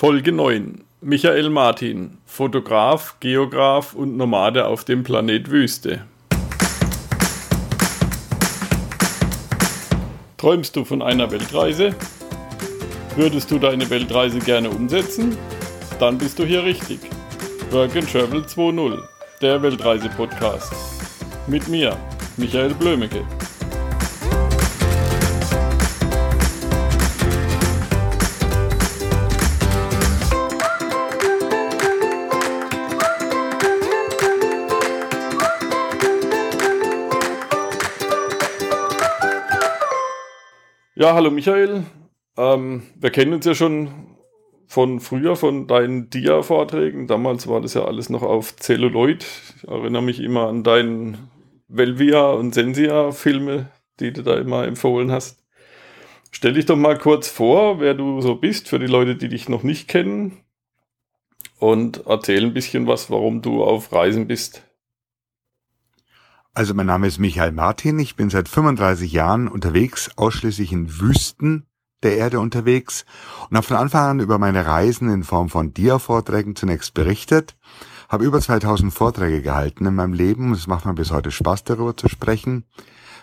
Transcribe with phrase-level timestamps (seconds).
[0.00, 0.84] Folge 9.
[1.00, 6.04] Michael Martin, Fotograf, Geograf und Nomade auf dem Planet Wüste.
[10.36, 11.96] Träumst du von einer Weltreise?
[13.16, 15.36] Würdest du deine Weltreise gerne umsetzen?
[15.98, 17.00] Dann bist du hier richtig.
[17.72, 19.02] Work and Travel 2.0,
[19.42, 20.72] der Weltreise-Podcast.
[21.48, 21.96] Mit mir,
[22.36, 23.24] Michael Blömecke.
[41.00, 41.84] Ja, hallo Michael.
[42.36, 44.16] Ähm, wir kennen uns ja schon
[44.66, 47.06] von früher, von deinen Dia-Vorträgen.
[47.06, 49.24] Damals war das ja alles noch auf Celluloid.
[49.56, 51.30] Ich erinnere mich immer an deinen
[51.68, 55.46] Velvia und Sensia-Filme, die du da immer empfohlen hast.
[56.32, 59.48] Stell dich doch mal kurz vor, wer du so bist, für die Leute, die dich
[59.48, 60.38] noch nicht kennen.
[61.60, 64.67] Und erzähl ein bisschen was, warum du auf Reisen bist.
[66.58, 71.68] Also mein Name ist Michael Martin, ich bin seit 35 Jahren unterwegs, ausschließlich in Wüsten
[72.02, 73.04] der Erde unterwegs
[73.48, 77.56] und habe von Anfang an über meine Reisen in Form von Dia-Vorträgen zunächst berichtet,
[78.08, 81.62] habe über 2000 Vorträge gehalten in meinem Leben und es macht mir bis heute Spaß
[81.62, 82.64] darüber zu sprechen.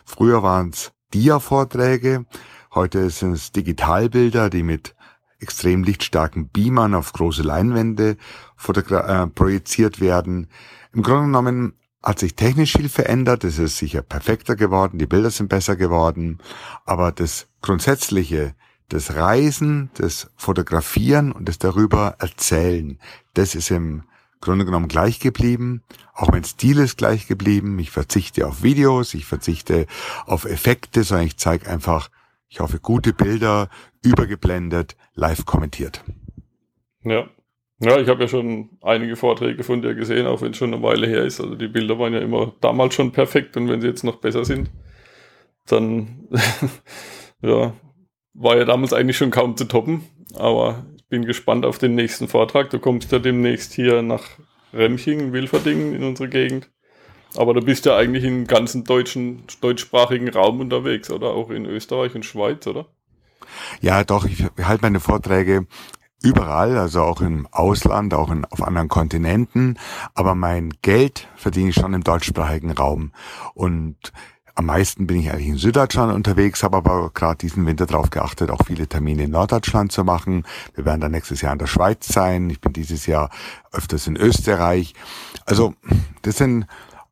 [0.06, 2.25] Früher waren es Dia-Vorträge,
[2.73, 4.95] heute sind es Digitalbilder, die mit
[5.39, 8.16] extrem lichtstarken Beamern auf große Leinwände
[8.66, 10.47] äh, projiziert werden.
[10.94, 11.73] Im Grunde genommen
[12.05, 16.37] hat sich technisch viel verändert, es ist sicher perfekter geworden, die Bilder sind besser geworden,
[16.85, 18.53] aber das Grundsätzliche,
[18.89, 22.99] das Reisen, das Fotografieren und das darüber erzählen,
[23.33, 24.03] das ist im
[24.41, 25.81] Grunde genommen gleich geblieben.
[26.13, 27.79] Auch mein Stil ist gleich geblieben.
[27.79, 29.87] Ich verzichte auf Videos, ich verzichte
[30.27, 32.11] auf Effekte, sondern ich zeige einfach,
[32.47, 33.69] ich hoffe, gute Bilder,
[34.03, 36.03] übergeblendet, live kommentiert.
[37.01, 37.27] Ja,
[37.79, 40.81] ja, ich habe ja schon einige Vorträge von dir gesehen, auch wenn es schon eine
[40.81, 41.41] Weile her ist.
[41.41, 44.45] Also die Bilder waren ja immer damals schon perfekt und wenn sie jetzt noch besser
[44.45, 44.69] sind,
[45.66, 46.27] dann
[47.41, 47.73] ja,
[48.33, 50.03] war ja damals eigentlich schon kaum zu toppen.
[50.35, 52.69] Aber ich bin gespannt auf den nächsten Vortrag.
[52.69, 54.23] Du kommst ja demnächst hier nach
[54.73, 56.69] Remching, in Wilferdingen, in unsere Gegend.
[57.35, 61.31] Aber du bist ja eigentlich im ganzen deutschen, deutschsprachigen Raum unterwegs, oder?
[61.31, 62.85] Auch in Österreich und Schweiz, oder?
[63.81, 65.67] Ja, doch, ich halte meine Vorträge
[66.21, 69.77] überall, also auch im Ausland, auch in, auf anderen Kontinenten.
[70.13, 73.11] Aber mein Geld verdiene ich schon im deutschsprachigen Raum.
[73.53, 74.11] Und
[74.57, 78.49] am meisten bin ich eigentlich in Süddeutschland unterwegs, habe aber gerade diesen Winter darauf geachtet,
[78.49, 80.45] auch viele Termine in Norddeutschland zu machen.
[80.73, 82.49] Wir werden dann nächstes Jahr in der Schweiz sein.
[82.49, 83.29] Ich bin dieses Jahr
[83.73, 84.93] öfters in Österreich.
[85.45, 85.73] Also
[86.21, 86.67] das sind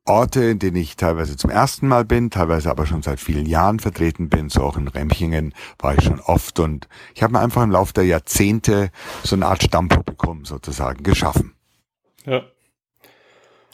[0.05, 3.79] Orte, in denen ich teilweise zum ersten Mal bin, teilweise aber schon seit vielen Jahren
[3.79, 4.49] vertreten bin.
[4.49, 7.93] So auch in Remchingen war ich schon oft und ich habe mir einfach im Laufe
[7.93, 8.91] der Jahrzehnte
[9.23, 11.53] so eine Art Stammpublikum sozusagen geschaffen.
[12.25, 12.43] Ja.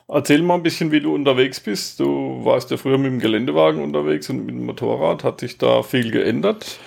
[0.07, 1.99] Erzähl mal ein bisschen, wie du unterwegs bist.
[1.99, 5.23] Du warst ja früher mit dem Geländewagen unterwegs und mit dem Motorrad.
[5.23, 6.79] Hat sich da viel geändert?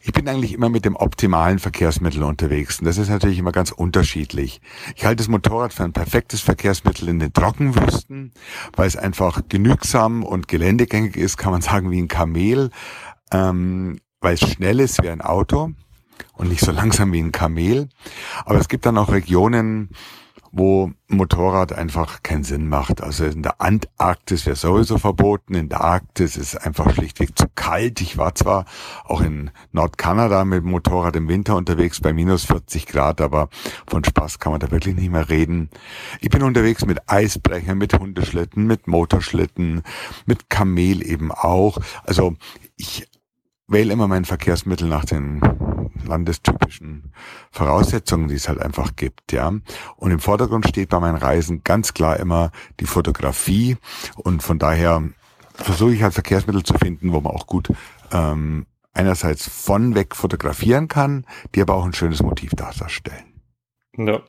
[0.00, 3.72] Ich bin eigentlich immer mit dem optimalen Verkehrsmittel unterwegs und das ist natürlich immer ganz
[3.72, 4.60] unterschiedlich.
[4.94, 8.32] Ich halte das Motorrad für ein perfektes Verkehrsmittel in den Trockenwüsten,
[8.76, 12.70] weil es einfach genügsam und geländegängig ist, kann man sagen wie ein Kamel,
[13.32, 15.72] ähm, weil es schnell ist wie ein Auto
[16.34, 17.88] und nicht so langsam wie ein Kamel.
[18.44, 19.90] Aber es gibt dann auch Regionen,
[20.52, 23.02] wo Motorrad einfach keinen Sinn macht.
[23.02, 28.00] Also in der Antarktis wäre sowieso verboten, in der Arktis ist einfach schlichtweg zu kalt.
[28.00, 28.66] Ich war zwar
[29.04, 33.48] auch in Nordkanada mit dem Motorrad im Winter unterwegs bei minus 40 Grad, aber
[33.86, 35.70] von Spaß kann man da wirklich nicht mehr reden.
[36.20, 39.82] Ich bin unterwegs mit Eisbrechern, mit Hundeschlitten, mit Motorschlitten,
[40.26, 41.78] mit Kamel eben auch.
[42.04, 42.36] Also
[42.76, 43.06] ich
[43.68, 45.40] wähle immer mein Verkehrsmittel nach den
[46.06, 47.12] landestypischen
[47.50, 49.52] Voraussetzungen, die es halt einfach gibt, ja.
[49.96, 53.76] Und im Vordergrund steht bei meinen Reisen ganz klar immer die Fotografie
[54.16, 55.02] und von daher
[55.54, 57.68] versuche ich halt Verkehrsmittel zu finden, wo man auch gut
[58.12, 63.40] ähm, einerseits von weg fotografieren kann, die aber auch ein schönes Motiv darstellen.
[63.96, 64.22] Ja.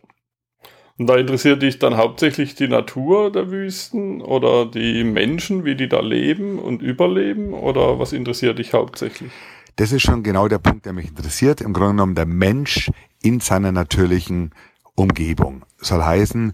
[1.00, 5.88] Und da interessiert dich dann hauptsächlich die Natur der Wüsten oder die Menschen, wie die
[5.88, 7.54] da leben und überleben?
[7.54, 9.32] Oder was interessiert dich hauptsächlich?
[9.78, 11.62] Das ist schon genau der Punkt, der mich interessiert.
[11.62, 12.92] Im Grunde genommen der Mensch
[13.24, 14.52] in seiner natürlichen
[14.96, 15.64] Umgebung.
[15.78, 16.52] Soll heißen,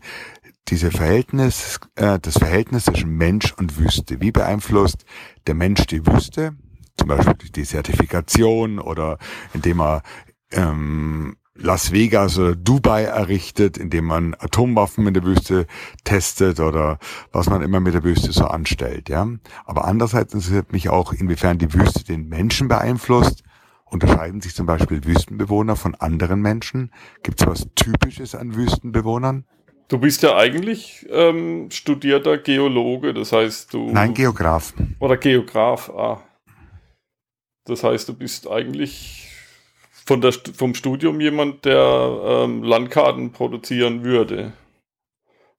[0.67, 4.21] diese Verhältnis, äh, das Verhältnis zwischen Mensch und Wüste.
[4.21, 5.05] Wie beeinflusst
[5.47, 6.55] der Mensch die Wüste?
[6.99, 9.17] Zum Beispiel die Zertifikation oder
[9.55, 10.03] indem er
[10.51, 15.67] ähm, Las Vegas oder Dubai errichtet, indem man Atomwaffen in der Wüste
[16.03, 16.99] testet oder
[17.31, 19.27] was man immer mit der Wüste so anstellt, ja.
[19.65, 23.43] Aber andererseits interessiert mich auch, inwiefern die Wüste den Menschen beeinflusst
[23.85, 26.91] unterscheiden sich zum Beispiel Wüstenbewohner von anderen Menschen?
[27.23, 29.45] Gibt es was Typisches an Wüstenbewohnern?
[29.87, 33.91] Du bist ja eigentlich ähm, studierter Geologe, das heißt du.
[33.91, 34.73] Nein, Geograf.
[34.99, 36.23] Oder Geograf, ah.
[37.65, 39.31] Das heißt, du bist eigentlich
[40.05, 44.53] von der, vom Studium jemand, der ähm, Landkarten produzieren würde.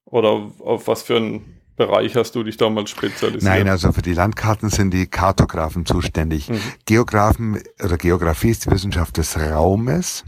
[0.05, 3.43] Oder auf was für einen Bereich hast du dich damals spezialisiert?
[3.43, 6.49] Nein, also für die Landkarten sind die Kartografen zuständig.
[6.49, 6.59] Mhm.
[6.85, 10.23] Geografen oder Geografie ist die Wissenschaft des Raumes.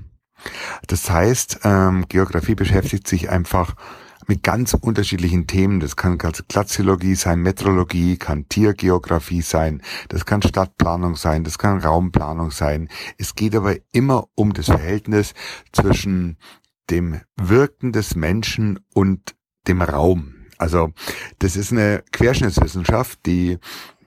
[0.88, 3.76] Das heißt, ähm, Geografie beschäftigt sich einfach
[4.30, 5.80] mit ganz unterschiedlichen Themen.
[5.80, 12.52] Das kann Glaziologie sein, Metrologie, kann Tiergeografie sein, das kann Stadtplanung sein, das kann Raumplanung
[12.52, 12.90] sein.
[13.18, 15.34] Es geht aber immer um das Verhältnis
[15.74, 16.38] zwischen
[16.92, 19.36] dem Wirken des Menschen und
[19.68, 20.36] dem Raum.
[20.60, 20.92] Also
[21.40, 23.58] das ist eine Querschnittswissenschaft, die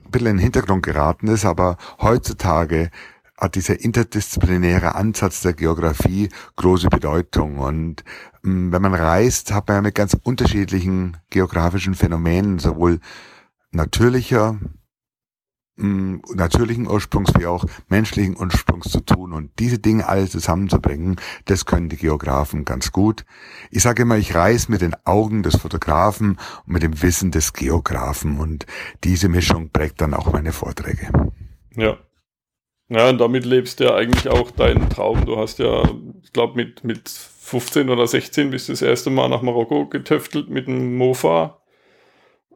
[0.04, 2.90] ein bisschen in den Hintergrund geraten ist, aber heutzutage
[3.36, 7.58] hat dieser interdisziplinäre Ansatz der Geografie große Bedeutung.
[7.58, 8.04] Und
[8.42, 13.00] mm, wenn man reist, hat man ja mit ganz unterschiedlichen geografischen Phänomenen, sowohl
[13.72, 14.58] natürlicher,
[15.76, 19.32] mm, natürlichen Ursprungs wie auch menschlichen Ursprungs zu tun.
[19.32, 23.24] Und diese Dinge alle zusammenzubringen, das können die Geografen ganz gut.
[23.70, 27.54] Ich sage immer, ich reise mit den Augen des Fotografen und mit dem Wissen des
[27.54, 28.38] Geografen.
[28.38, 28.66] Und
[29.02, 31.08] diese Mischung prägt dann auch meine Vorträge.
[31.74, 31.96] Ja,
[32.92, 35.24] ja, und damit lebst du ja eigentlich auch deinen Traum.
[35.24, 35.82] Du hast ja,
[36.22, 40.50] ich glaube, mit, mit 15 oder 16 bist du das erste Mal nach Marokko getöftelt
[40.50, 41.58] mit einem Mofa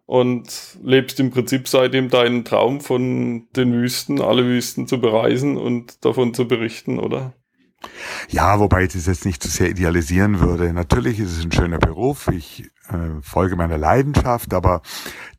[0.07, 6.05] und lebst im Prinzip seitdem deinen Traum von den Wüsten, alle Wüsten zu bereisen und
[6.05, 7.35] davon zu berichten, oder?
[8.29, 10.73] Ja, wobei ich das jetzt nicht zu sehr idealisieren würde.
[10.73, 12.29] Natürlich ist es ein schöner Beruf.
[12.29, 14.83] Ich äh, Folge meiner Leidenschaft, aber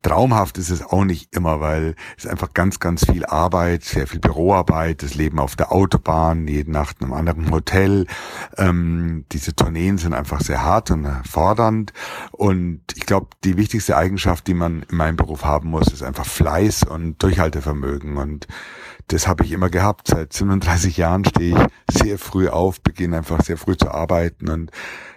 [0.02, 4.20] traumhaft ist es auch nicht immer, weil es einfach ganz, ganz viel Arbeit, sehr viel
[4.20, 8.06] Büroarbeit, das Leben auf der Autobahn, jede Nacht in einem anderen Hotel.
[8.58, 11.94] Ähm, diese Tourneen sind einfach sehr hart und fordernd.
[12.32, 16.26] Und ich glaube, die wichtigste Eigenschaft, die man in meinem Beruf haben muss, ist einfach
[16.26, 18.18] Fleiß und Durchhaltevermögen.
[18.18, 18.48] Und
[19.08, 20.08] das habe ich immer gehabt.
[20.08, 24.72] Seit 37 Jahren stehe ich sehr früh auf, beginne einfach sehr früh zu arbeiten und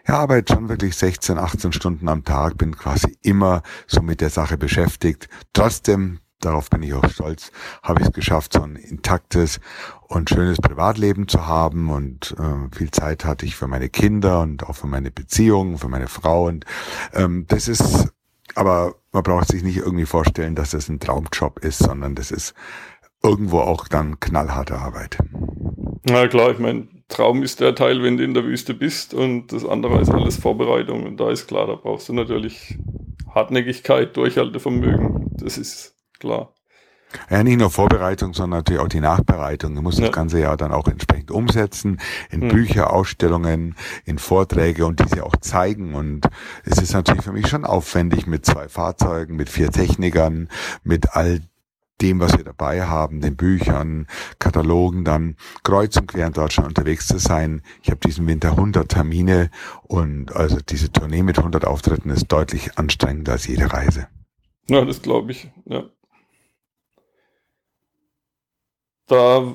[0.06, 4.30] ja, arbeite schon wirklich 16, 18 Stunden am Tag, bin quasi immer so mit der
[4.30, 5.28] Sache beschäftigt.
[5.52, 7.52] Trotzdem, darauf bin ich auch stolz,
[7.82, 9.60] habe ich es geschafft, so ein intaktes
[10.08, 14.64] und schönes Privatleben zu haben und äh, viel Zeit hatte ich für meine Kinder und
[14.64, 16.64] auch für meine Beziehungen, für meine Frau und
[17.12, 18.08] ähm, das ist
[18.56, 22.54] aber man braucht sich nicht irgendwie vorstellen, dass das ein Traumjob ist, sondern das ist
[23.22, 25.18] irgendwo auch dann knallharte Arbeit.
[26.04, 29.52] Na klar, ich meine, Traum ist der Teil, wenn du in der Wüste bist und
[29.52, 32.78] das andere ist alles Vorbereitung und da ist klar, da brauchst du natürlich
[33.34, 36.54] Hartnäckigkeit, Durchhaltevermögen, das ist klar.
[37.28, 39.74] Ja, nicht nur Vorbereitung, sondern natürlich auch die Nachbereitung.
[39.74, 40.06] Du musst ja.
[40.06, 42.00] das ganze ja dann auch entsprechend umsetzen,
[42.30, 42.48] in hm.
[42.48, 43.74] Bücher, Ausstellungen,
[44.04, 45.94] in Vorträge und diese auch zeigen.
[45.94, 46.28] Und
[46.64, 50.48] es ist natürlich für mich schon aufwendig mit zwei Fahrzeugen, mit vier Technikern,
[50.84, 51.40] mit all
[52.00, 54.06] dem, was wir dabei haben, den Büchern,
[54.38, 57.62] Katalogen, dann kreuz und quer in Deutschland unterwegs zu sein.
[57.82, 59.50] Ich habe diesen Winter 100 Termine
[59.82, 64.08] und also diese Tournee mit 100 Auftritten ist deutlich anstrengender als jede Reise.
[64.68, 65.84] Ja, das glaube ich, ja.
[69.06, 69.54] Da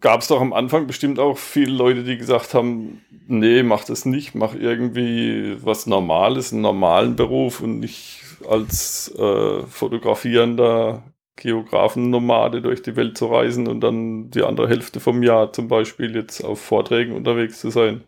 [0.00, 4.04] gab es doch am Anfang bestimmt auch viele Leute, die gesagt haben, nee, mach das
[4.04, 11.02] nicht, mach irgendwie was Normales, einen normalen Beruf und nicht als äh, fotografierender
[11.36, 16.14] Geografen-Nomade durch die Welt zu reisen und dann die andere Hälfte vom Jahr zum Beispiel
[16.14, 18.04] jetzt auf Vorträgen unterwegs zu sein.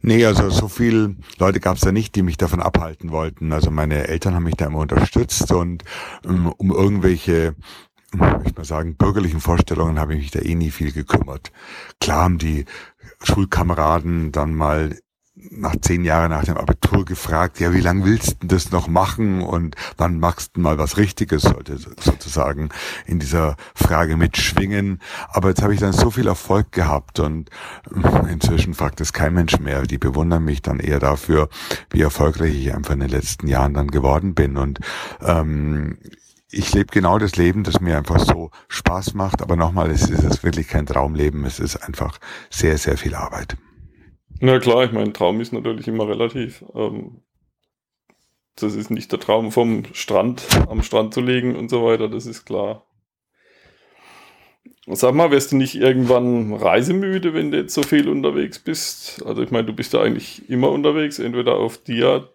[0.00, 3.52] Nee, also so viel Leute gab es da nicht, die mich davon abhalten wollten.
[3.52, 5.84] Also meine Eltern haben mich da immer unterstützt und
[6.24, 7.54] um, ähm, um irgendwelche
[8.44, 11.50] ich mal sagen, bürgerlichen Vorstellungen habe ich mich da eh nie viel gekümmert.
[12.00, 12.66] Klar haben die
[13.22, 14.98] Schulkameraden dann mal
[15.34, 19.40] nach zehn Jahren nach dem Abitur gefragt, ja, wie lange willst du das noch machen
[19.40, 22.68] und wann machst du mal was Richtiges, sollte sozusagen
[23.06, 25.00] in dieser Frage mitschwingen.
[25.28, 27.48] Aber jetzt habe ich dann so viel Erfolg gehabt und
[28.28, 29.82] inzwischen fragt es kein Mensch mehr.
[29.82, 31.48] Die bewundern mich dann eher dafür,
[31.90, 34.58] wie erfolgreich ich einfach in den letzten Jahren dann geworden bin.
[34.58, 34.80] Und
[35.22, 35.98] ähm,
[36.50, 39.40] ich lebe genau das Leben, das mir einfach so Spaß macht.
[39.40, 41.46] Aber nochmal, es ist wirklich kein Traumleben.
[41.46, 42.18] Es ist einfach
[42.50, 43.56] sehr, sehr viel Arbeit.
[44.44, 46.64] Na klar, ich meine, Traum ist natürlich immer relativ.
[46.74, 47.20] Ähm,
[48.56, 52.26] das ist nicht der Traum vom Strand, am Strand zu liegen und so weiter, das
[52.26, 52.84] ist klar.
[54.88, 59.24] Sag mal, wirst du nicht irgendwann reisemüde, wenn du jetzt so viel unterwegs bist?
[59.24, 62.28] Also ich meine, du bist ja eigentlich immer unterwegs, entweder auf Dia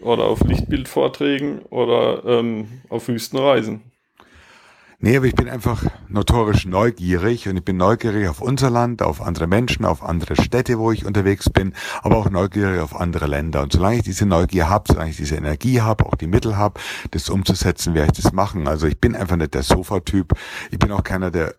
[0.00, 3.82] oder auf Lichtbildvorträgen oder ähm, auf Wüstenreisen.
[4.98, 9.22] Nee, aber ich bin einfach notorisch neugierig und ich bin neugierig auf unser Land, auf
[9.22, 13.62] andere Menschen, auf andere Städte, wo ich unterwegs bin, aber auch neugierig auf andere Länder.
[13.62, 16.80] Und solange ich diese Neugier habe, solange ich diese Energie habe, auch die Mittel habe,
[17.12, 18.68] das umzusetzen, werde ich das machen.
[18.68, 20.34] Also ich bin einfach nicht der Sofa-Typ.
[20.70, 21.54] Ich bin auch keiner, der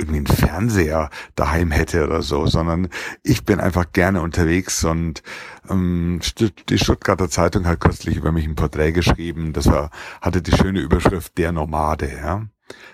[0.00, 2.88] irgendwie einen Fernseher daheim hätte oder so, sondern
[3.22, 5.22] ich bin einfach gerne unterwegs und
[5.68, 6.20] ähm,
[6.68, 9.90] die Stuttgarter Zeitung hat kürzlich über mich ein Porträt geschrieben, das war,
[10.22, 12.46] hatte die schöne Überschrift Der Nomade, ja.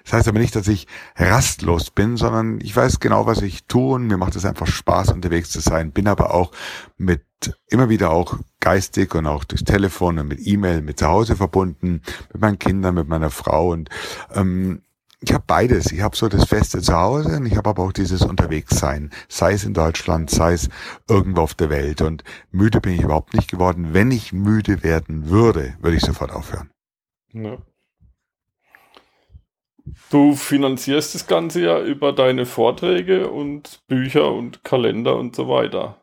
[0.04, 3.94] Das heißt aber nicht, dass ich rastlos bin, sondern ich weiß genau, was ich tue
[3.94, 5.92] und mir macht es einfach Spaß, unterwegs zu sein.
[5.92, 6.52] Bin aber auch
[6.96, 7.22] mit
[7.68, 12.02] immer wieder auch geistig und auch durchs Telefon und mit E-Mail mit zu Hause verbunden,
[12.32, 13.90] mit meinen Kindern, mit meiner Frau und
[14.32, 14.82] ähm,
[15.20, 15.92] ich habe beides.
[15.92, 19.54] Ich habe so das Feste zu Hause und ich habe aber auch dieses Unterwegssein, sei
[19.54, 20.68] es in Deutschland, sei es
[21.08, 22.02] irgendwo auf der Welt.
[22.02, 23.88] Und müde bin ich überhaupt nicht geworden.
[23.92, 26.70] Wenn ich müde werden würde, würde ich sofort aufhören.
[27.32, 27.58] Ja.
[30.10, 36.00] Du finanzierst das Ganze ja über deine Vorträge und Bücher und Kalender und so weiter.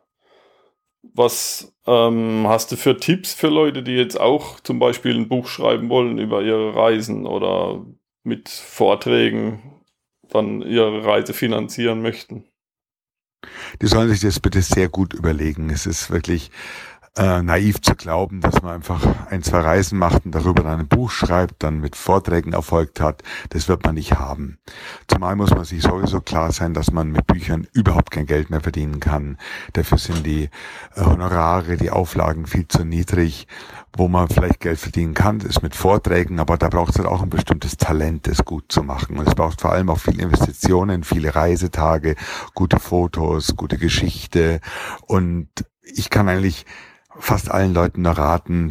[1.02, 5.48] Was ähm, hast du für Tipps für Leute, die jetzt auch zum Beispiel ein Buch
[5.48, 7.84] schreiben wollen über ihre Reisen oder
[8.22, 9.82] mit Vorträgen
[10.28, 12.44] dann ihre Reise finanzieren möchten?
[13.82, 15.68] Die sollen sich das bitte sehr gut überlegen.
[15.70, 16.50] Es ist wirklich
[17.16, 20.88] äh, naiv zu glauben, dass man einfach ein, zwei Reisen macht und darüber dann ein
[20.88, 23.22] Buch schreibt, dann mit Vorträgen erfolgt hat.
[23.50, 24.58] Das wird man nicht haben.
[25.06, 28.60] Zumal muss man sich sowieso klar sein, dass man mit Büchern überhaupt kein Geld mehr
[28.60, 29.38] verdienen kann.
[29.74, 30.50] Dafür sind die
[30.96, 33.46] äh, Honorare, die Auflagen viel zu niedrig.
[33.96, 37.22] Wo man vielleicht Geld verdienen kann, ist mit Vorträgen, aber da braucht es halt auch
[37.22, 39.18] ein bestimmtes Talent, das gut zu machen.
[39.18, 42.16] Und es braucht vor allem auch viele Investitionen, viele Reisetage,
[42.54, 44.60] gute Fotos, gute Geschichte.
[45.06, 45.48] Und
[45.82, 46.66] ich kann eigentlich
[47.18, 48.70] fast allen Leuten nur raten,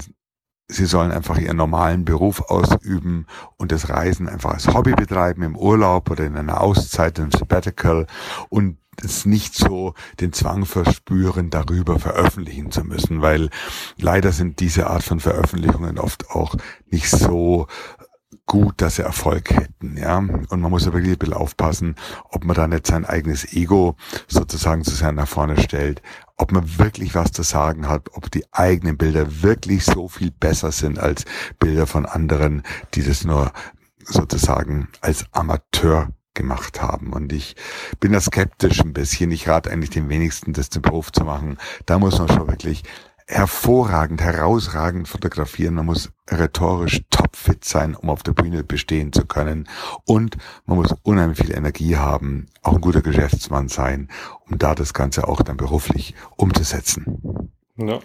[0.68, 5.56] sie sollen einfach ihren normalen Beruf ausüben und das Reisen einfach als Hobby betreiben im
[5.56, 8.08] Urlaub oder in einer Auszeit, im Sabbatical
[8.50, 13.50] und es nicht so den Zwang verspüren, darüber veröffentlichen zu müssen, weil
[13.98, 16.56] leider sind diese Art von Veröffentlichungen oft auch
[16.92, 17.68] nicht so
[18.46, 20.18] gut, dass sie Erfolg hätten, ja.
[20.18, 21.96] Und man muss ja wirklich ein bisschen aufpassen,
[22.30, 23.96] ob man da nicht sein eigenes Ego
[24.28, 26.02] sozusagen zu sehr nach vorne stellt,
[26.38, 30.72] ob man wirklich was zu sagen hat, ob die eigenen Bilder wirklich so viel besser
[30.72, 31.26] sind als
[31.60, 32.64] Bilder von anderen,
[32.94, 33.52] die das nur
[34.04, 37.14] sozusagen als Amateur gemacht haben.
[37.14, 37.56] Und ich
[38.00, 39.32] bin da skeptisch ein bisschen.
[39.32, 41.58] Ich rate eigentlich den wenigsten, das zum Beruf zu machen.
[41.86, 42.84] Da muss man schon wirklich
[43.28, 45.76] hervorragend, herausragend fotografieren.
[45.76, 49.68] Man muss rhetorisch topfit sein, um auf der Bühne bestehen zu können.
[50.06, 54.10] Und man muss unheimlich viel Energie haben, auch ein guter Geschäftsmann sein,
[54.50, 57.52] um da das Ganze auch dann beruflich umzusetzen.
[57.78, 58.00] Ja.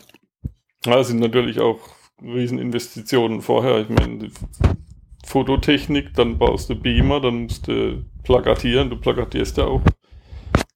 [0.83, 1.81] Das sind natürlich auch
[2.23, 3.81] Rieseninvestitionen vorher.
[3.81, 4.31] Ich meine,
[5.27, 8.91] Fototechnik, dann baust du Beamer, dann musst du plakatieren.
[8.91, 9.83] Du plakatierst ja auch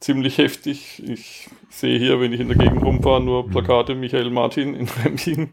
[0.03, 1.03] ziemlich heftig.
[1.07, 3.51] Ich sehe hier, wenn ich in der Gegend rumfahre, nur mhm.
[3.51, 5.53] Plakate Michael Martin in Remsin.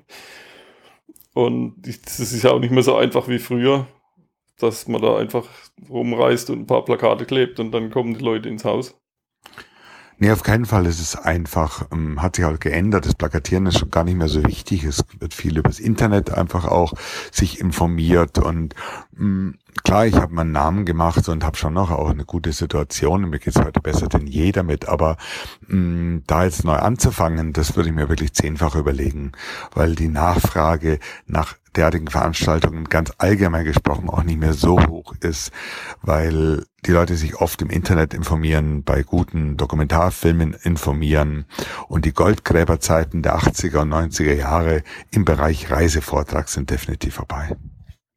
[1.34, 3.88] Und das ist ja auch nicht mehr so einfach wie früher,
[4.58, 5.46] dass man da einfach
[5.90, 8.96] rumreist und ein paar Plakate klebt und dann kommen die Leute ins Haus.
[10.22, 10.86] Nee, auf keinen Fall.
[10.86, 13.06] Es ist einfach, ähm, hat sich halt geändert.
[13.06, 14.84] Das Plakatieren ist schon gar nicht mehr so wichtig.
[14.84, 16.94] Es wird viel übers Internet einfach auch
[17.32, 18.76] sich informiert und
[19.14, 22.52] mh, mm, klar, ich habe meinen Namen gemacht und habe schon noch auch eine gute
[22.52, 23.30] Situation.
[23.30, 24.88] Mir geht's heute besser denn je damit.
[24.88, 25.18] Aber
[25.68, 29.32] mh, mm, da jetzt neu anzufangen, das würde ich mir wirklich zehnfach überlegen,
[29.74, 35.52] weil die Nachfrage nach derartigen Veranstaltungen ganz allgemein gesprochen auch nicht mehr so hoch ist,
[36.02, 41.46] weil die Leute sich oft im Internet informieren, bei guten Dokumentarfilmen informieren
[41.88, 47.56] und die Goldgräberzeiten der 80er und 90er Jahre im Bereich Reisevortrag sind definitiv vorbei.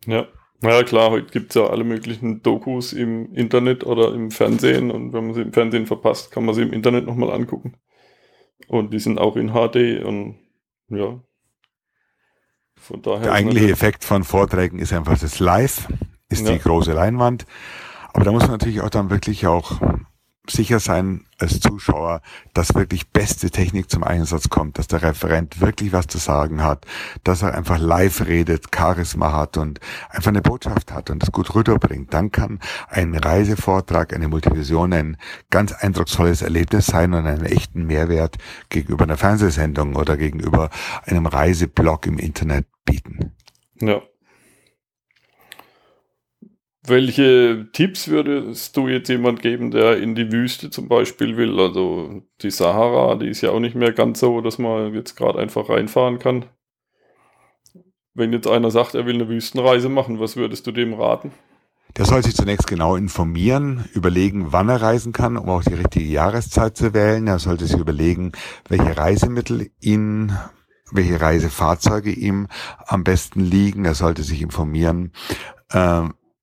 [0.06, 0.26] Ja.
[0.62, 5.12] Ja klar, heute gibt es ja alle möglichen Dokus im Internet oder im Fernsehen und
[5.12, 7.74] wenn man sie im Fernsehen verpasst, kann man sie im Internet nochmal angucken.
[8.68, 10.36] Und die sind auch in HD und
[10.88, 11.20] ja,
[12.76, 15.88] von daher Der eigentliche Effekt von Vorträgen ist einfach das Live,
[16.28, 16.52] ist ja.
[16.52, 17.46] die große Leinwand.
[18.12, 19.80] Aber da muss man natürlich auch dann wirklich auch
[20.48, 22.20] sicher sein als Zuschauer,
[22.52, 26.84] dass wirklich beste Technik zum Einsatz kommt, dass der Referent wirklich was zu sagen hat,
[27.22, 29.80] dass er einfach live redet, Charisma hat und
[30.10, 32.12] einfach eine Botschaft hat und das gut rüberbringt.
[32.12, 32.58] Dann kann
[32.88, 35.16] ein Reisevortrag, eine Multivision ein
[35.50, 40.70] ganz eindrucksvolles Erlebnis sein und einen echten Mehrwert gegenüber einer Fernsehsendung oder gegenüber
[41.04, 43.32] einem Reiseblog im Internet bieten.
[43.80, 44.02] Ja,
[46.84, 51.58] welche Tipps würdest du jetzt jemand geben, der in die Wüste zum Beispiel will?
[51.60, 55.38] Also die Sahara, die ist ja auch nicht mehr ganz so, dass man jetzt gerade
[55.38, 56.46] einfach reinfahren kann.
[58.14, 61.32] Wenn jetzt einer sagt, er will eine Wüstenreise machen, was würdest du dem raten?
[61.96, 66.06] Der soll sich zunächst genau informieren, überlegen, wann er reisen kann, um auch die richtige
[66.06, 67.26] Jahreszeit zu wählen.
[67.26, 68.32] Er sollte sich überlegen,
[68.68, 70.32] welche Reisemittel ihn
[70.94, 72.48] welche Reisefahrzeuge ihm
[72.86, 73.86] am besten liegen.
[73.86, 75.12] Er sollte sich informieren,
[75.70, 76.02] äh,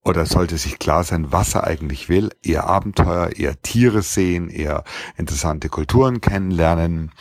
[0.09, 2.31] oder sollte sich klar sein, was er eigentlich will.
[2.41, 4.83] Eher Abenteuer, eher Tiere sehen, eher
[5.17, 7.11] interessante Kulturen kennenlernen.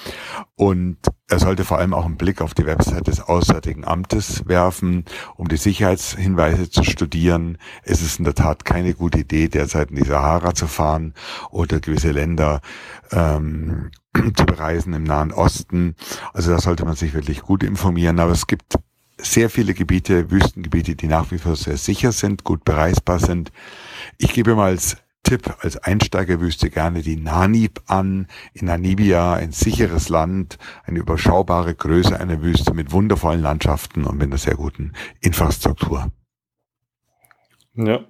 [0.57, 0.97] Und
[1.29, 5.05] er sollte vor allem auch einen Blick auf die Website des Auswärtigen Amtes werfen,
[5.37, 7.59] um die Sicherheitshinweise zu studieren.
[7.83, 11.13] Es ist in der Tat keine gute Idee, derzeit in die Sahara zu fahren
[11.51, 12.63] oder gewisse Länder
[13.13, 13.91] ähm,
[14.35, 15.95] zu bereisen im Nahen Osten.
[16.33, 18.19] Also da sollte man sich wirklich gut informieren.
[18.19, 18.79] Aber es gibt
[19.19, 23.53] sehr viele Gebiete, Wüstengebiete, die nach wie vor sehr sicher sind, gut bereisbar sind.
[24.17, 30.09] Ich gebe mal als Tipp, als Einsteigerwüste gerne die Nanib an, in Namibia, ein sicheres
[30.09, 36.11] Land, eine überschaubare Größe einer Wüste mit wundervollen Landschaften und mit einer sehr guten Infrastruktur.
[37.75, 38.05] Ja.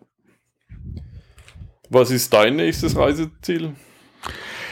[1.90, 3.74] Was ist dein nächstes Reiseziel?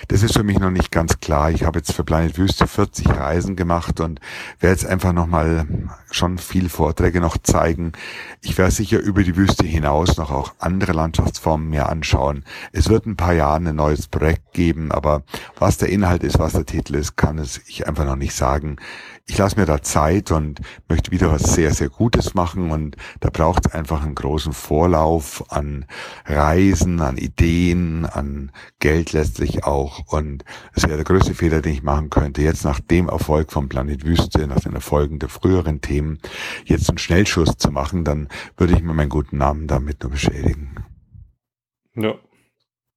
[0.09, 1.51] Das ist für mich noch nicht ganz klar.
[1.51, 4.21] Ich habe jetzt für Planet Wüste 40 Reisen gemacht und
[4.61, 5.67] werde jetzt einfach nochmal
[6.13, 7.93] schon viel Vorträge noch zeigen.
[8.41, 12.45] Ich werde sicher über die Wüste hinaus noch auch andere Landschaftsformen mir anschauen.
[12.73, 15.23] Es wird ein paar Jahren ein neues Projekt geben, aber
[15.59, 18.77] was der Inhalt ist, was der Titel ist, kann es ich einfach noch nicht sagen
[19.28, 23.28] ich lasse mir da Zeit und möchte wieder was sehr, sehr Gutes machen und da
[23.28, 25.85] braucht es einfach einen großen Vorlauf an
[26.26, 31.83] Reisen, an Ideen, an Geld letztlich auch und es wäre der größte Fehler, den ich
[31.83, 36.21] machen könnte, jetzt nach dem Erfolg vom Planet Wüste, nach den Erfolgen der früheren Themen,
[36.64, 40.76] jetzt einen Schnellschuss zu machen, dann würde ich mir meinen guten Namen damit nur beschädigen.
[41.97, 42.14] Ja.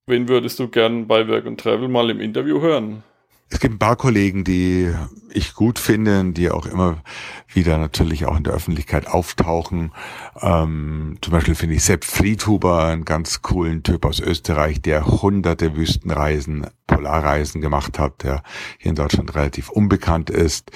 [0.05, 3.03] Wen würdest du gern bei Work und Travel mal im Interview hören?
[3.51, 4.93] Es gibt ein paar Kollegen, die
[5.31, 7.01] ich gut finde, die auch immer
[7.47, 9.91] wieder natürlich auch in der Öffentlichkeit auftauchen.
[10.39, 15.75] Ähm, zum Beispiel finde ich Sepp Friedhuber einen ganz coolen Typ aus Österreich, der hunderte
[15.75, 18.43] Wüstenreisen, Polarreisen gemacht hat, der
[18.77, 20.71] hier in Deutschland relativ unbekannt ist.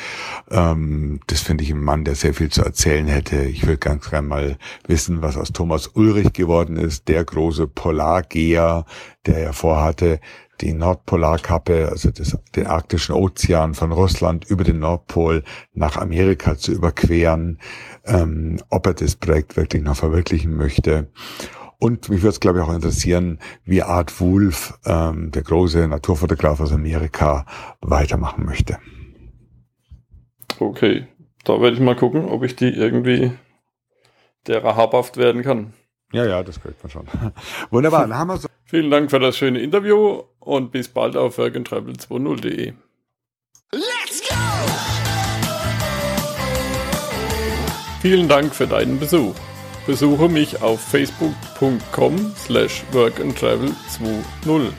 [0.49, 3.43] Ähm, das finde ich ein Mann, der sehr viel zu erzählen hätte.
[3.43, 4.57] Ich will ganz gerne mal
[4.87, 8.85] wissen, was aus Thomas Ulrich geworden ist, der große Polargeher,
[9.25, 10.19] der ja vorhatte,
[10.61, 16.71] die Nordpolarkappe, also das, den arktischen Ozean von Russland über den Nordpol nach Amerika zu
[16.71, 17.59] überqueren,
[18.05, 21.09] ähm, ob er das Projekt wirklich noch verwirklichen möchte.
[21.79, 26.61] Und mich würde es, glaube ich, auch interessieren, wie Art Wolf, ähm, der große Naturfotograf
[26.61, 27.45] aus Amerika,
[27.81, 28.77] weitermachen möchte.
[30.59, 31.07] Okay,
[31.43, 33.33] da werde ich mal gucken, ob ich die irgendwie
[34.47, 35.73] derer habhaft werden kann.
[36.13, 37.07] Ja, ja, das kriegt man schon.
[37.71, 38.47] Wunderbar, dann haben wir so.
[38.65, 42.73] Vielen Dank für das schöne Interview und bis bald auf workandtravel20.de.
[43.71, 44.35] Let's go!
[48.01, 49.33] Vielen Dank für deinen Besuch.
[49.85, 54.71] Besuche mich auf facebook.com slash workandtravel20.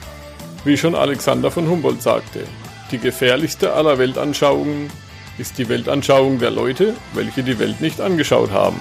[0.63, 2.45] Wie schon Alexander von Humboldt sagte,
[2.91, 4.89] die gefährlichste aller Weltanschauungen
[5.37, 8.79] ist die Weltanschauung der Leute, welche die Welt nicht angeschaut haben.